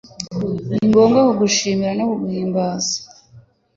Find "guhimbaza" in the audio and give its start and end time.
2.21-2.95